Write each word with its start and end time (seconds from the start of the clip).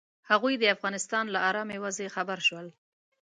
هغوی 0.29 0.53
د 0.59 0.63
افغانستان 0.75 1.25
له 1.33 1.39
ارامې 1.49 1.77
وضعې 1.83 2.09
خبر 2.15 2.39
شول. 2.47 2.67